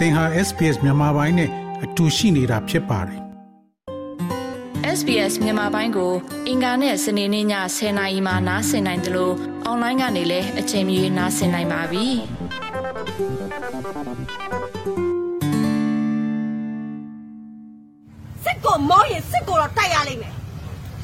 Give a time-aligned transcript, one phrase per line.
[0.00, 1.50] သင်ဟာ SPS မြန်မာပိုင်းနဲ့
[1.84, 3.20] အတူရှိနေတာဖြစ်ပါတယ်
[4.98, 6.12] SBS မြန်မာပိုင်းကို
[6.48, 7.46] အင်ကာနဲ့စနေနေ့ည
[7.76, 9.34] 10:00နာရီမှနားဆင်နိုင်တယ်လို့
[9.64, 12.06] အွန်လိုင်းကနေလည်းအချိန်မီနားဆင်နိုင်ပါပြီ
[18.44, 20.34] စစ်ကိုမောရင်စစ်ကိုတော့တိုက်ရလိမ့်မယ်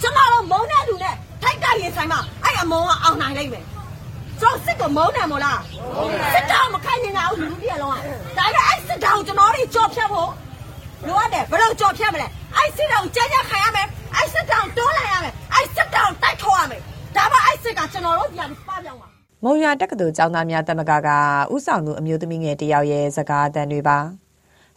[0.00, 3.64] ကျမတို့မုန်းတဲ့လူနဲ့ထိုက်တိုက်ရင်ဆိုင်မှာအဲ့အမုန်းကအောင်နိုင်လိမ့်မယ်
[4.40, 5.60] ကျွန်တော်စစ်ကိုမုန်းတယ်မို့လား
[6.34, 10.30] စစ်တောင်မခိုင်းနေတာဘူးလူလူပြည့်လုံးကဒါပေမဲ့အဲ့ စစ်တောင်ကျွန်တော်တို့ကြော်ဖြတ်ဖို့
[11.06, 16.80] လိုအပ်တယ်ဘယ်လိုကြော်ဖြတ်မလဲအဲ့စစ်တောင်ကြမ်းကြမ်းခံရမယ်အဲ့စစ်တောင်တွန်းလိုက်ရမယ်အဲ့စစ်တောင်တိုက်ထုတ်ရမယ်
[17.16, 19.06] ဒါမှအဲ့စစ်ကကျွန်တော်တို့ပြန်ပပြောင်းပါ
[19.44, 21.08] မုံရွာတက္ကသိုလ်ကျောင်းသားများတက်မကက
[21.54, 23.98] ဥဆောင်သူအမျိုးသမီးငယ်တယောက်ရဲ့စကားအတန်တွေပါ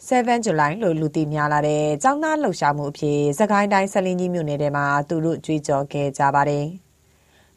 [0.06, 6.64] 7 July လို့လူသိများလာတဲ့ကျောင်းသားလှုပ်ရှားမှုအဖြစ်စကိုင်းတိုင်းဆလင်းကြီးမြို့နယ်ထဲမှာသူတို့ကြွေးကြော်ခဲ့ကြပါတယ်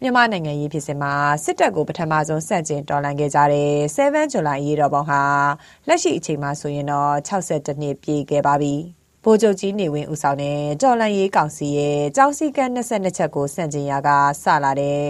[0.05, 5.21] မြန်မာနိုင်ငံရေးဖြစ်စဉ်မှာစစ်တပ်ကိုပထမဆုံးစန့်ကျင်တော်လှန်ခဲ့ကြတဲ့7 July ရေးတော်ပုံဟာ
[5.87, 8.73] လက်ရှိအချိန်မှာဆိုရင်တော့62နှစ်ပြည့်ခဲ့ပါပြီ။
[9.23, 14.09] ဗိုလ်ချုပ်ကြီးနေဝင်းဦးဆောင်တဲ့တော်လန်ရေးကောင်စီရဲ့ကြောင်းစည်းကမ်း22ချက်ကိုစန့်ကျင်ရာက
[14.43, 15.03] စလာတဲ့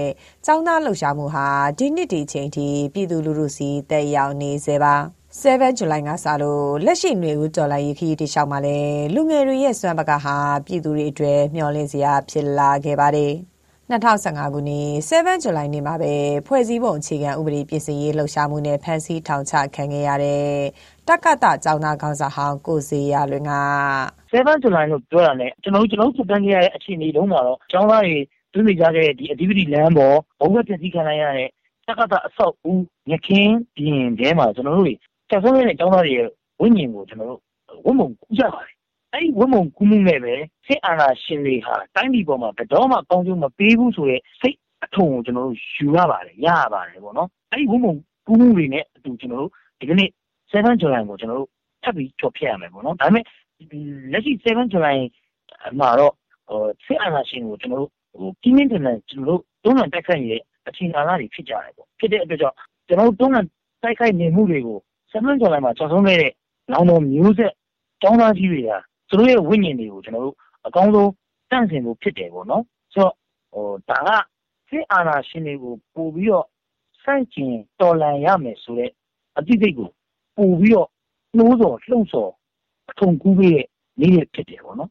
[0.45, 1.47] ကျောင်းသားလှုပ်ရှားမှုဟာ
[1.79, 4.95] ဒီနှစ်ဒီအချိန်ထိပြည်သူလူထုစီတက်ရောက်နေစေပါ
[5.41, 8.77] 7 July ကစလို့လက်ရှိຫນွေဦးတော်လိုင်းရေးခရီးတိလျှောက်မှာလဲ
[9.15, 10.35] လူငယ်တွေရဲ့စွမ်းပကဟာ
[10.65, 13.52] ပြည်သူတွေအတွက်မျှော်လင့်စရာဖြစ်လာခဲ့ပါတယ်
[13.93, 16.13] 2015ခုနှစ်7 July နေ့မှာပဲ
[16.47, 20.43] ဖွဲ့စည်းပုံအခြေခံဥပဒေပြင်ဆင်ရေးလှုပ်ရှားမှုနဲ့ဖမ်းဆီးထောင်ချခံခဲ့ရတဲ့
[21.07, 23.53] တက္ကသကျောင်းသားခေါင်းဆောင်ဟောင်းကိုစေရလွင်က
[24.31, 28.17] 7 July လို့ပြောတာနဲ့ကျွန်တော်တို့ကျွန်တော်တို့စတန်ကြီးရတဲ့အခြေအနေလုံးမှာတော့ကျောင်းသားတွေ
[28.53, 31.49] သူနေကြတဲ့ဒီအဓိပတိလမ်းပေါ်ဘုံဘက်ပြည့်စည်ခံရတဲ့
[31.87, 34.97] တက္ကသအဆောက်ဦးရခင်းပြင်ထဲမှာကျွန်တော်တို့
[35.29, 37.41] ချက်ဆုံးတဲ့ကျောင်းသားတွေရဲ့ဝိညာဉ်ကိုကျွန်တော်တို့
[37.85, 38.72] ဝတ်မုံကူးကြပါတယ်
[39.13, 40.33] အဲ့ဒီဝတ်မုံကူးမှုနဲ့ပဲ
[40.67, 47.93] စစ်အာဏာရှင်တွေဟာတိုင်းပြည်ပေါ်မှာဘယ်တော့မှကောင်းကျိုးမပေးဘူးဆိုရဲစိတ်အထုံကိုကျွန်တော်တို့ယူရပါတယ်ရရပါတယ်ပေါ့နော်အဲ့ဒီဝတ်မုံ
[48.27, 50.09] ကူးမှုတွေနဲ့အတူကျွန်တော်တို့ဒီကနေ့
[50.51, 51.49] 7 July ကိုကျွန်တော်တို့
[51.83, 53.23] ထပ်ပြီးကြော်ဖြတ်ရမယ်ပေါ့နော်ဒါပေမဲ့
[54.11, 54.97] လက်ရှိ7 July
[55.79, 56.13] မှာတော့
[56.85, 62.55] စစ်အာဏာရှင်ကိုကျွန်တော်တို့ဟိုပြင်းပြင်းထန်ထန်ကျွန်တော်တို့တွန်းလှန်တိုက်ခိုက်နေတဲ့အခြေအနေတွေဖြစ်ကြတယ်ပေါ့ဖြစ်တဲ့အတွက်ကြောင့်
[62.87, 63.47] ကျွန်တော်တို့တွန်းလှန်
[63.83, 64.79] တိုက်ခိုက်နေမှုတွေကို
[65.11, 66.31] 7 July မှာကြော်ဆုံးခဲ့တဲ့
[66.71, 67.53] လောင်တော်မျိုးဆက်
[68.01, 68.71] ကျောင်းသားကြီးတွေက
[69.13, 70.35] သူတို့ရဲ့ဝိညာဉ်တွေကိုကျွန်တော်တို့
[70.67, 71.11] အကောင်းဆုံး
[71.51, 72.63] တန့်စင်ဖို့ဖြစ်တယ်ပေါ့နော်
[72.93, 73.13] ဆိုတော့
[73.53, 74.09] ဟိုဒါက
[74.69, 76.45] စစ်အာဏာရှင်တွေကိုပို့ပြီးတော့
[77.03, 78.91] စန့်ကျင်တော်လှန်ရမယ်ဆိုတဲ့
[79.37, 79.89] အတိတ်ကို
[80.37, 80.89] ပို့ပြီးတော့
[81.37, 82.31] နှိုးစော်လှုံ့ဆော်
[82.89, 83.67] အထုံကူးပေးတဲ့
[83.99, 84.89] နေ့ရက်ဖြစ်တယ်ပေါ့နော်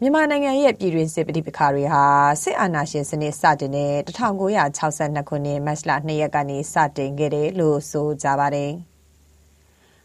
[0.00, 2.02] မြန်မာနိုင်ငံရဲ့ပြည်တွင်းစစ်ပဋိပက္ခတွေဟာ
[2.42, 8.72] စစ်အာဏာရှင်စနစ်စတင်တဲ့1962ခုနှစ်မတ်လ2ရက်ကနေစတင်ခဲ့တယ်လို့ဆိုကြပါတယ်။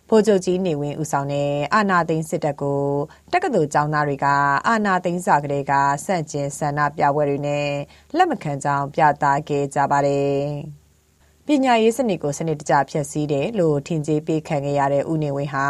[0.09, 2.83] ဗိုလ်ချုပ်ကြီးနေဝင်းဦးဆောင်တဲ့အာနာသိန်းစစ်တပ်ကို
[3.31, 4.27] တက္ကသိုလ်ကျောင်းသားတွေက
[4.67, 5.73] အာနာသိန်းစာကလေးက
[6.05, 7.67] ဆန့်ကျင်ဆန္ဒပြပွဲတွေနဲ့
[8.17, 10.41] လက်မခံကြောင်းပြသခဲ့ကြပါတယ်။
[11.45, 15.67] ပညာရေးစနစ်ကိုစနစ်တကျဖျက်ဆီးတယ်လို့ထင်ကြေးပေးခံခဲ့ရတဲ့ဦးနေဝင်းဟာ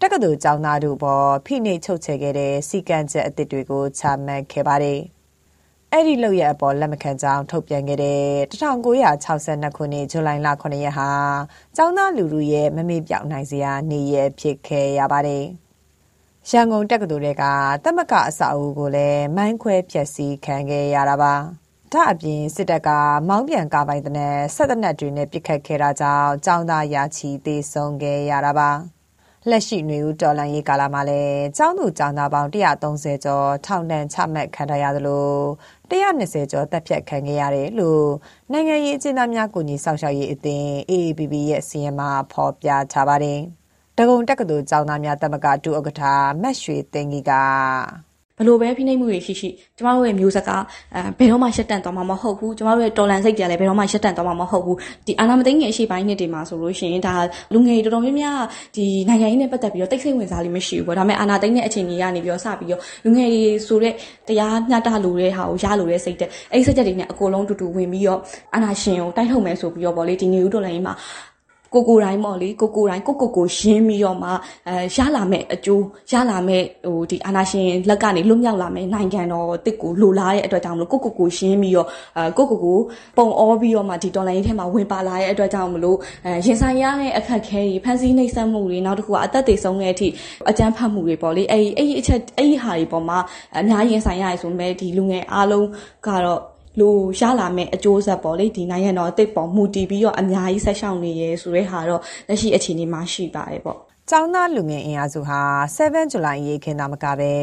[0.00, 5.00] တက္ကသိုလ်ကျောင်းသားတို့ပေါ်ဖိနှိပ်ချုပ်ချယ်ခဲ့တဲ့စီကံချက်အသစ်တွေကိုချမှတ်ခဲ့ပါတယ်။
[5.92, 8.22] အဲ့ဒီလောက်ရဲ့အပေါ်လက်မခံကြောင်းထုတ်ပြန်ခဲ့တဲ့
[8.52, 11.10] 1962ခုနှစ်ဇူလိုင်လ9ရက်ဟာ
[11.76, 15.44] ကျောင်းသားလူလူရဲ့မမေ့ပြောင်နိုင်စရာနေ့ရက်ဖြစ်ခဲ့ရပါတယ်။
[16.50, 17.44] ရန်ကုန်တက္ကသိုလ်တွေက
[17.84, 21.34] တမကအဆောက်အဦကိုလည်းမိုင်းခွဲဖျက်ဆီးခံခဲ့ရတာပါ။
[21.92, 22.88] ဒါအပြင်စစ်တပ်က
[23.28, 28.70] မောင်းပြန်ကားပိုင်းတဲ့ဆက်သက်နက်တွေနဲ့ပစ်ခတ်ခဲ့တာကြောင့်ကျောင်းသားရာချီသေးဆုံးခဲ့ရတာပါ။
[29.50, 35.28] လက်ရှိຫນွေဦးတော်လှန်ရေးကာလမှာလည်းကျောင်းသူကျောင်းသားပေါင်း130ကျော်ထောင်ဒဏ်ချမှတ်ခံထားရသလို
[35.90, 38.06] 120ကျော်တပ်ဖြတ်ခံခဲ့ရတယ်လို့
[38.52, 43.40] နိုင်ငံရေးအကျဉ်းသားများကိုညီဆောက်ရှောက်ရေးအသင်း AABB ရဲ့စီရင်မှာဖော်ပြထားပါတယ်။
[43.98, 46.02] ဒဂုံတက္ကသိုလ်ကျောင်းသားများတမကတူဥက္ကဋ္ဌ
[46.42, 47.32] မတ်ရွှေသိန်းကြီးက
[48.38, 50.50] ဘလို့ပဲဖိနှိပ်မှုတွေရှိရှိကျမတို့ရဲ့မျိုးဆက်က
[50.94, 54.76] အဲဘယ်တော့မှရှက်တန့်သွားမှာမဟုတ်ဘူးကျမတို့ရဲ့တော်လန်စိတ်ကြလည်းဘယ်တော့မှရှက်တန့်သွားမှာမဟုတ်ဘူး
[55.06, 57.14] ဒီအာနာမသိငယ်အရှိပိုင်းနှစ်တွေမှာဆိုလို့ရှိရင်ဒါ
[57.52, 58.40] လူငယ်တော်တော်များများ
[58.76, 63.94] ဒီနိုင်ငံရေးနဲ့ပတ်သက်ပြီးတော့တိတ်ဆိတ်ဝင်စားလိမ့်မရှိဘူးပေါ့ဒါပေမဲ့အာနာသိငယ်အချိန်ကြီးကနေပြီးတော့စပြီးတော့လူငယ်တွေဆိုတဲ့
[64.28, 68.20] တရားမျှတလိုတဲ့ဟာကိုရလိုတဲ့စိတ်တဲ့အဲ့ဒီစိတ်တွေနဲ့အကုန်လုံးတူတူဝင်ပြီးတော့
[68.54, 70.94] အာနာရှင်ကိုတိုက်ထုတ်မယ်ဆိုပြီးတော့ဗောလေဒီနေဦးတော်လိုင်းမှာ
[71.74, 74.30] ကိုကိုတိုင်းပေါ့လေကိုကိုတိုင်းကိုကိုကိုရှင်းပြီးတော့မှ
[74.68, 81.88] အဲရလာမဲ့အကျိုးရလာမဲ့ဟိုဒီအာနာရှင်လက်ကနေလွတ်မြောက်လာမဲ့နိုင်ငံတော်တစ်ကိုလိုလားတဲ့အတွက်ကြောင့်မလို့ကိုကိုကိုရှင်းပြီးတော့
[82.18, 82.78] အဲကိုကိုကို
[83.16, 90.08] ပုံအောပြီးတော့မှဒီဒေါ်လာရင်းထဲမှာဝင်ပါလာတဲ့အတွက်ကြောင့်မလို့အဲရင်ဆိုင်ရတဲ့အခက်ခဲတွေဖန်ဆီးနှိပ်စက်မှုတွေနောက်တစ်ခုကအသက်တွေဆုံးတဲ့အထိ
[90.50, 93.18] အကြမ်းဖက်မှုတွေပေါ့လေအဲ့အဲ့ဒီအချက်အဲ့ဒီဟာတွေပေါ်မှာ
[93.58, 95.66] အများရင်ဆိုင်ရရဆိုမဲ့ဒီလူငယ်အားလုံး
[96.06, 96.40] ကတော့
[96.80, 103.78] လို့ရလာမဲ့အကျိုးဆက်ပေါ့လေဒီနိုင်ငံတော်အစ်စ်ပေါ်မူတည်ပြီးတော့အများကြီးဆက်ရှောင်နေရဲဆိုတဲ့ဟာတော့လက်ရှိအခြေအနေမှာရှိပါတယ်ပေါ့
[104.10, 105.40] ကျောင်းသားလူငယ်အင်အားစုဟာ
[105.76, 107.34] 7 July ရေးခင်းသာမကပဲ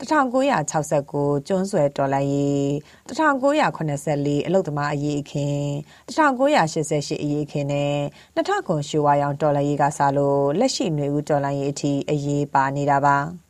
[0.00, 2.66] 1969ကျွန်းဆွယ်တော်လှန်ရေး
[3.08, 5.64] 1984အလုတ်သမားအရေးအခင်း
[6.08, 7.96] 1988အရေးအခင်းနဲ့
[8.36, 13.47] 2000ရွှေဝါရောင်တော်လှန်ရေးကစလို့လက်ရှိຫນွေဦးတော်လှန်ရေးအထိအရေးပါနေတာပါ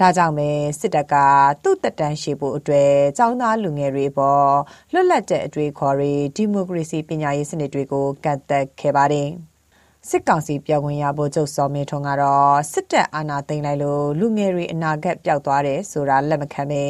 [0.00, 0.48] ဒါကြောင့်ပဲ
[0.80, 1.14] စစ်တပ်က
[1.62, 4.50] သူ့တက်တန်းရှိဖို့အတွက်ចောင်းသားလူငယ်တွေပေါ်
[4.92, 9.28] လွတ်လပ်တဲ့အတွေ့အခေါ်တွေဒီမိုကရေစီပညာရေးစနစ်တွေကိုကန့်သက်ခဲ့ပါတယ်။
[10.08, 16.84] စစ်ကောင်စီပြောခွင့်ရဗိုလ်ချုပ်စောမင်းထွန်းကတော့စစ်တပ်အာဏာသိမ်းလိုက်လို့လူငယ်တွေအနာဂတ်ပျောက်သွားတယ်ဆိုတာလက်မခံဘဲ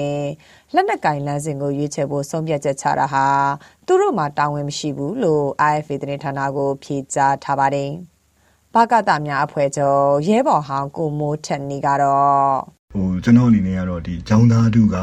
[0.75, 3.27] လက်နက်ကင်လမ်းစဉ်ကိုရွေးချယ်ဖို့ဆုံးဖြတ်ချက်ချတာဟာ
[3.87, 7.91] သူတို့မှတာဝန်မရှိဘူးလို့ IFA သတင်းဌာနကိုဖြေကြားထားပါတယ်။
[8.75, 14.99] ဘာကတများအဖွဲ့ချုပ်ရဲဘော်ဟောင်းကိုမိုးထက်နေကတော့ ဟိုကျွန်တော်အနေနဲ့ကတော့ဒီကျောင်းသားတို့က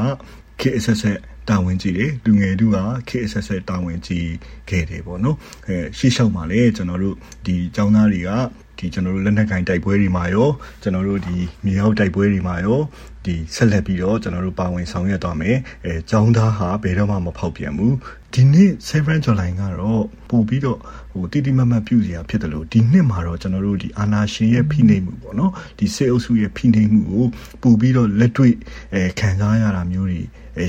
[0.62, 1.04] KSS
[1.50, 2.80] တာဝန်ကြီးတယ်လူငယ်တို့က
[3.10, 4.28] KSS တာဝန်ကြီး
[4.70, 5.38] ခဲ့တယ်ပေါ့နော်
[5.68, 7.16] အဲရှေ့လျှောက်မှာလည်းကျွန်တော်တို့
[7.46, 8.30] ဒီကျောင်းသားတွေက
[8.78, 10.50] ဒီကျွန်တော်တို့လက်နက်ကင်တိုက်ပွဲတွေမှာရော
[10.82, 11.36] ကျွန်တော်တို့ဒီ
[11.66, 12.80] မြေရောက်တိုက်ပွဲတွေမှာရော
[13.26, 17.96] ဒီဆက်လက်ပြီးတော့ကျွန်တော်တို့ပါဝင်ဆောင်ရွက်သွားမယ်အဲចောင်းသားဟာဘယ်တော့မှမဖောက်ပြန်ဘူး
[18.36, 20.80] ဒီနှစ်7 July ကတော့ပို့ပြီးတော့
[21.12, 27.26] ဟိုတိတိမတ်မတ်ပြုစရာဖြစ်တယ်လို့ဒီနှစ်မှာတော့ကျွန်တော်တို့ဒီအာနာရှင်ရဲ့ဖိနှိပ်မှုပေါ့နော်ဒီစေအုပ်စုရဲ့ဖိနှိပ်မှုကို
[27.62, 28.54] ပို့ပြီးတော့လက်တွေ့
[28.94, 30.22] အဲခံစားရတာမျိုးတွေ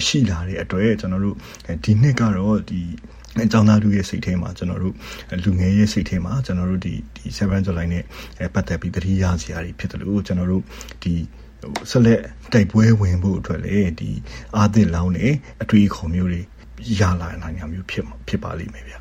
[0.06, 1.36] ရှိလာတဲ့အတွက်ကျွန်တော်တို့
[1.84, 2.80] ဒီနှစ်ကတော့ဒီ
[3.44, 4.94] အကြောင်းသားလူရဲ့စိတ်ထဲမှာကျွန်တော်တို့
[5.44, 8.04] လူငယ်ရဲ့စိတ်ထဲမှာကျွန်တော်တို့ဒီဒီ7 July နဲ့
[8.54, 10.62] ပတ်သက်ပြီးတတိယစရာတွေဖြစ်တယ်လို့ကျွန်တော်တို့
[11.02, 11.12] ဒီ
[11.90, 12.20] ဆက်လက်
[12.52, 14.10] တိုက်ပွဲဝင်ဖို့အတွက်လေဒီ
[14.56, 15.26] အာသစ်လောင်းနေ
[15.62, 16.42] အတွေ့အခေါ်မျိုးတွေ
[17.00, 18.99] ရလာနိုင်တာမျိုးဖြစ်ဖြစ်ပါလိမ့်မယ်ဗျာ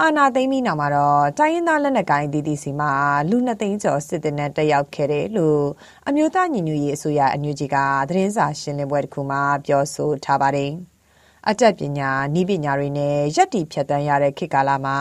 [0.00, 2.92] အာနာသိမ့်ပြီးနောက်မှာတော့တိုင်းရင်းသားလက်နက်ကိုင်တီတီစီမှာ
[3.30, 5.62] လူနှစ်သိန်းကျော်စစ်တပ်နဲ့တက်ရောက်ခဲ့တယ်လို့
[6.08, 7.76] အမျိုးသားညီညွတ်ရေးအစိုးရအညွှန်ကြီးက
[8.08, 10.72] သတင်းစာရှင်းလင်းပွဲတစ်ခုမှာပြောဆိုထားပါတယ်။
[11.48, 12.10] အတက်ပညာ
[12.40, 14.98] ဤပညာတွေနဲ့ရက်တီဖြတ်တန်းရတဲ့ခေတ်ကာလမှာ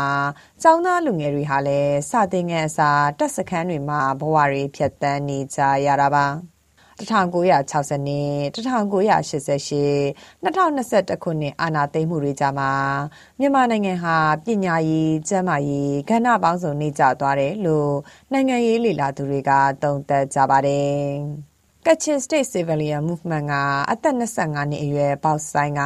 [0.62, 6.28] ကျောင်းသားလူငယ်တွေဟာလည်းစာသင်ခန်းအစားတက်စခန်းတွေမှာဘဝတွေဖြတ်တန်းနေကြရတာပါ။
[7.02, 8.26] 1960နှစ်
[8.56, 10.14] 1988
[10.44, 12.72] 2021ခုနှစ်အာဏာသိမ်းမှုတွေကြားမှာ
[13.40, 14.16] မြန်မာနိုင်ငံဟာ
[14.46, 17.94] ပညာရေး ကျန်းမာရေးကဏ္ဍပေါင်းစုံနှိမ့်ကျသွားတယ်လို့
[18.32, 19.52] နိုင်ငံရေးလေလာသူတွေက
[19.84, 21.02] သုံးသပ်ကြပါတယ်။
[21.86, 23.54] Kachin State Civilian Movement က
[23.92, 25.82] အသက်25နှစ်အရွယ်ပေါက်ဆိုင်က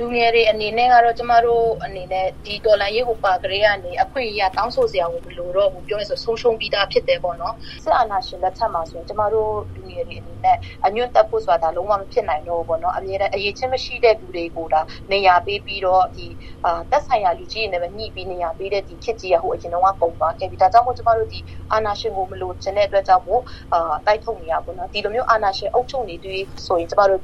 [0.00, 7.54] လူငယ်တွေအနေနဲ့ကတော့ကျမတို့အနေနဲ့ဒီတော်လန်ရေးဟိုပါကလေးကနေအခွင့်အရေးတောင်းဆိုစရာကိုမလိုတော့ဘူးပြောရဆိုဆုံးရှုံးပြီးသားဖြစ်တယ်ပေါ့နော်
[7.84, 10.56] စစ်အာဏာရှင်လက်ထက်မှာဆိုရင်ကျမတို့လူငယ်တွေအနေနဲ့
[10.86, 14.80] အညွန့်တက်ဖို့ဆိုတာလုံးဝမဖြစ်နိုင်တော့ဘူးပေါ့နော်အမြဲတမ်းအရေးချင်းမရှိတဲ့လူတွေကိုဒါ
[15.12, 16.26] နေရာပေးပြီးတော့ဒီ
[16.64, 21.38] အာတက်ဆိုင်ရာလူကြီးတွေနဲ့ပဲညှိပြီးနေရာပေးတဲ့ဒီခစ်ကြီးရဟိုအရင်တော့ကုန်သွားခဲ့ပြီဒါကြောင့်မို့ကျမတို့ဒီ
[21.72, 23.42] အာဏာရှင်ကိုမလိုချင်တဲ့အတွက်ကြောင့်မို့
[23.74, 27.20] အာတိုက်ထုတ်နေရပေါ့နော်ဒီလိုမျိုးအာဏာရှင်အုပ်ချုပ်နေတွေ့ဆိုရင်ကျမတို့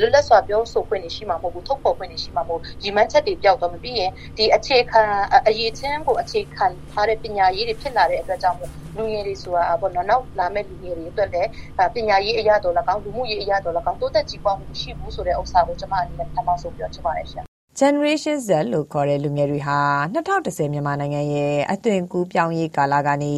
[0.00, 5.02] လွတ်လပ်စွာပြောဆိုခွင့်နေရှိမှာမဟုတ်ဘူးထုတ်ဖော်ခွင့်နေရှိမှာမဟုတ်ရည်မှန်းချက်တွေပျောက်သွားမပြီးရင်ဒီအခြေခံ
[5.48, 11.50] အရေးချင်းကိုအခြေခံထားတဲ့ပညာရေးတွေဖြစ်လာတဲ့အတွက်ကြောင့်မို့လူငယ်တွေဆိုတာပေါ့နော်နောက်လာမဲ့လူငယ်တွေအတွက်လည်း
[11.94, 17.46] ပညာရေးအရာတော်၎င်းလူမှုရေးအရာတော်၎င်းတိုးတက်ကြီးပွားမှုရှိဘူးဆိုတဲ့ဥစ္စာကိုကျွန်မအနေနဲ့ပထမဆုံးပြောချင်ပါတယ်ရှင်
[17.80, 19.78] Generation Z လို့ခေါ်တဲ့လူငယ်တွေဟာ
[20.14, 23.34] 2010မြန်မာနိုင်ငံရဲ့အသွင်ကူးပြောင်းရေးကာလကနေ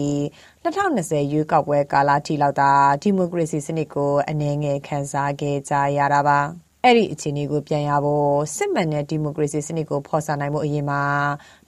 [0.64, 2.70] 2020ရွေးကောက်ပွဲကာလထိလောက်သာ
[3.02, 6.40] ဒီမိုကရေစီစနစ်ကိုအနေငယ်ခန်းစားခဲ့ကြရတာပါ။
[6.88, 11.02] အဲ့ဒီအခြေအနေကိုပြန်ရဖို့စစ်မှန်တဲ့ဒီမိုကရေစီစနစ်ကိုဖော်ဆောင်နိုင်မှုအရေးမှာ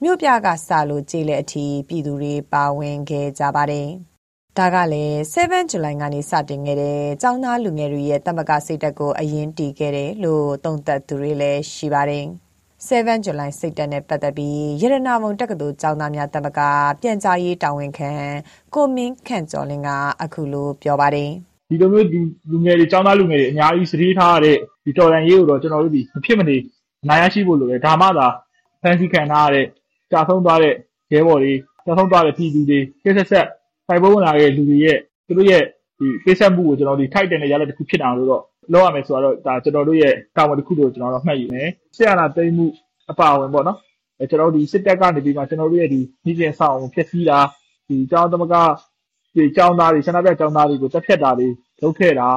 [0.03, 3.87] မြို့ပြကစလို့ကြေးလက်အထိပြည်သူတွေပါဝင်ခဲ့ကြပါတယ်။
[4.57, 12.25] ဒါကလည်း7 July ကနေစတင်ခဲ့တဲ့ចောင်းသားလူငယ်တွေရဲ့တမကစိတ်တက်ကိုအရင်တီးခဲ့တယ်လို့သုံးသပ်သူတွေလည်းရှိပါတယ်။
[12.87, 16.59] 7 July စိတ်တက်နဲ့ပတ်သက်ပြီးရတနာမုံတက္ကသိုလ်ကျောင်းသားများတမက
[17.01, 18.11] ပြန်ကြားရေးတာဝန်ခံ
[18.75, 19.89] ကိုမင်းခန့်ကျော်လင်းက
[20.21, 21.31] အခုလိုပြောပါတယ်။
[21.71, 22.07] ဒီလိုမျိုး
[22.51, 26.57] လူငယ်တွေကျောင်းသားလူငယ်တွေအများကြီးစတိထားရတဲ့ဒီတော်လန်ရေးကိုတော့ကျွန်တော်တို့ဒီမဖြစ်မနေ
[27.07, 28.27] နိုင်ရရှိဖို့လိုတယ်ဒါမှသာ
[28.81, 29.65] ဖန်စီခံထားရတဲ့
[30.11, 30.73] ကြာဆုံးသွားတဲ့
[31.13, 31.53] ရဲဘော်တွေ
[31.85, 33.47] ကြာဆုံးသွားတဲ့ပြည်သူတွေကိစ္စဆက်
[33.87, 34.97] စိုက်ပွဲဝင်လာတဲ့လူတွေရဲ့
[35.27, 35.63] သူတို့ရဲ့
[35.99, 42.65] ဒီပေးဆက်မှုကိုကျွန်တော်ဒီထိုက်တယ်နဲ့ရတဲ့တစ်ခုဖြစ်အောင်လို့တော့လောက်ရမယ်ဆိုတော့ဒါကျွန်တော်တို့ရဲ့တာဝန်တစ်ခုလို့ကျွန်တော်တို့မှတ်ယူမယ်ဆရာနာသိမှု
[43.11, 43.77] အပါဝင်ပေါ့နော်
[44.19, 47.39] အဲကျွန်တော်တို့ဒီစစ်တပ်ကနေပြီးမှကျွန်တော်တို့ရဲ့ဒီညီကျင်ဆောင်ဖြစ်စည်းတာ
[47.87, 48.55] ဒီကျောင်းသမဂ
[49.35, 51.47] ဒီကျောင်းသားတွေဆန္ဒပြကျောင်းသားတွေကိုတက်ဖြတ်တာတွေ
[51.81, 52.29] လုပ်ခဲ့တာ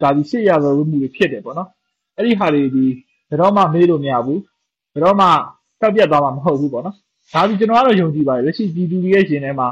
[0.00, 1.68] ဒါဒီစစ်ရဇဝမှုတွေဖြစ်တယ်ပေါ့နော်
[2.16, 2.84] အဲ့ဒီဟာတွေဒီ
[3.28, 4.40] ဘယ်တော့မှမေးလို့မရဘူး
[4.92, 5.26] ဘယ်တော့မှ
[5.80, 6.96] တောက်ပြတ်သွားမှာမဟုတ်ဘူးပေါ့နော်
[7.34, 9.68] ဒါဒီကျွန်တော်ကတော့ယုံကြည်ပါတယ်လက်ရှိပြည်သူတွေရဲ့ရှင်ထဲမှာ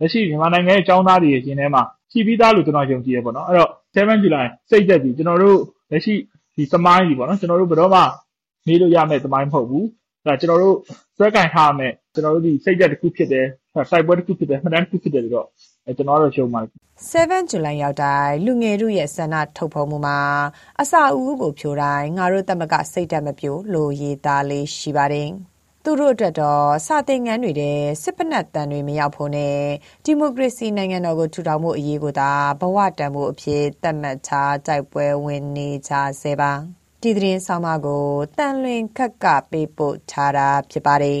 [0.00, 1.82] လက်ရှိမြန်မာနိုင်ငံရဲ့ကျောင်းသားတွေရဲ့ရှင်ထဲမှာ
[2.12, 5.58] ရှိပြီးသားလို့ကျွန်တော်ယုံကြည်ရပေါ့နော်အဲ့တော့7 July စိတ်သက်ပြီးကျွန်တော်တို့
[5.90, 6.14] လက်ရှိ
[6.56, 8.00] ဒီသမိုင်းကြီးပေါ့နော်ကျွန်တော်တို့ဘယ်တော့မှ
[8.66, 9.86] မေးလို့ရမယ့်သမိုင်းမဟုတ်ဘူး
[10.26, 10.76] ဒါကျွန်တော်တို့
[11.16, 13.46] စွဲကင်ထားမယ်ကျွန်တော်တို့ဒီစိတ်သက်တစ်ခုဖြစ်တယ်
[13.90, 15.46] စိုက်ပွဲတစ်ခုဖြစ်တယ်မှတ်တမ်းတစ်ခုဖြစ်တယ်ဆိုတော့
[15.96, 16.70] ကျွန်တော်တို့ရှုံပါတယ်
[17.10, 20.18] 7 July ရောက်တိုင်းလူငယ်တို့ရဲ့ဆန္ဒထုတ်ဖော်မှုမှာ
[20.80, 25.30] အစာအုပ်ကိုဖြိုတိုင်းငါတို့တမကစိတ်တက်မပြို့လို့ရေးသားလေးရှိပါတယ်
[25.84, 29.58] တသူတို့အတွက်တော့စာသင်ခန်းတွေထဲစစ်ပနတ်တန်တွေမရောက်ဖို့နဲ့
[30.04, 36.52] ဒီမိုကရေစီနိုင်ငံတော်ကိုထူထောင်မှုအရေးကိုသာဘဝတန်ဖို့အဖြစ်သတ်မှတ်ထားတိုက်ပွဲဝင်နေကြဆဲပါ
[37.02, 38.06] ဒီသတင်းဆောင်မကို
[38.38, 41.20] တန်လွင်ခက်ကပေးပို့ထားတာဖြစ်ပါတယ်